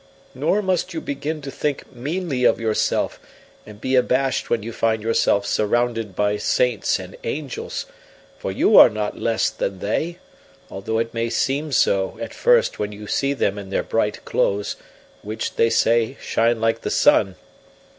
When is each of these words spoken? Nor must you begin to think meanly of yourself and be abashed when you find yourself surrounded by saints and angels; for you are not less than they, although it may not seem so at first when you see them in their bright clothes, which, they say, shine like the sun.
Nor 0.33 0.63
must 0.63 0.95
you 0.95 0.99
begin 0.99 1.43
to 1.43 1.51
think 1.51 1.93
meanly 1.93 2.43
of 2.43 2.59
yourself 2.59 3.19
and 3.67 3.79
be 3.79 3.95
abashed 3.95 4.49
when 4.49 4.63
you 4.63 4.73
find 4.73 5.03
yourself 5.03 5.45
surrounded 5.45 6.15
by 6.15 6.37
saints 6.37 6.97
and 6.97 7.15
angels; 7.23 7.85
for 8.39 8.51
you 8.51 8.77
are 8.79 8.89
not 8.89 9.19
less 9.19 9.51
than 9.51 9.77
they, 9.77 10.17
although 10.71 10.97
it 10.97 11.13
may 11.13 11.25
not 11.25 11.33
seem 11.33 11.71
so 11.71 12.17
at 12.19 12.33
first 12.33 12.79
when 12.79 12.91
you 12.91 13.05
see 13.05 13.33
them 13.33 13.59
in 13.59 13.69
their 13.69 13.83
bright 13.83 14.25
clothes, 14.25 14.75
which, 15.21 15.55
they 15.55 15.69
say, 15.69 16.17
shine 16.19 16.59
like 16.59 16.81
the 16.81 16.89
sun. 16.89 17.35